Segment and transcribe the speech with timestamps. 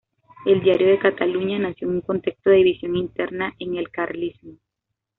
[0.47, 4.53] El "Diario de Cataluña" nació en un contexto de división interna en el carlismo.